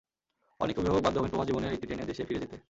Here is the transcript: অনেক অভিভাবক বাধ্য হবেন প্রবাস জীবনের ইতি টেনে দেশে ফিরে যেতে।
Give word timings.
অনেক 0.59 0.75
অভিভাবক 0.79 1.01
বাধ্য 1.03 1.17
হবেন 1.17 1.31
প্রবাস 1.31 1.47
জীবনের 1.47 1.73
ইতি 1.73 1.85
টেনে 1.87 2.09
দেশে 2.09 2.23
ফিরে 2.25 2.41
যেতে। 2.41 2.55